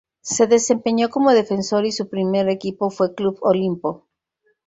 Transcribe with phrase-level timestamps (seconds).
[0.23, 4.07] Se desempeñó como defensor y su primer equipo fue Club Olimpo.